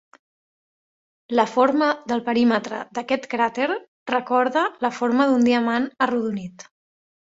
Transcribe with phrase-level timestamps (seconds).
[1.39, 3.67] La forma del perímetre d'aquest cràter
[4.13, 6.67] recorda la forma d'un diamant arrodonit.